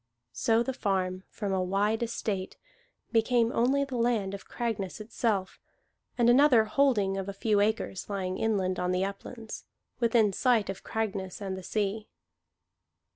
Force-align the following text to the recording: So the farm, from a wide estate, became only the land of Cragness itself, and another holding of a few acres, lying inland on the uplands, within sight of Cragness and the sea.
So 0.33 0.63
the 0.63 0.73
farm, 0.73 1.25
from 1.29 1.53
a 1.53 1.61
wide 1.61 2.01
estate, 2.01 2.57
became 3.11 3.51
only 3.51 3.83
the 3.83 3.97
land 3.97 4.33
of 4.33 4.47
Cragness 4.49 4.99
itself, 4.99 5.59
and 6.17 6.27
another 6.27 6.63
holding 6.63 7.17
of 7.17 7.29
a 7.29 7.33
few 7.33 7.59
acres, 7.59 8.09
lying 8.09 8.39
inland 8.39 8.79
on 8.79 8.93
the 8.93 9.05
uplands, 9.05 9.65
within 9.99 10.33
sight 10.33 10.71
of 10.71 10.83
Cragness 10.83 11.39
and 11.39 11.55
the 11.55 11.61
sea. 11.61 12.07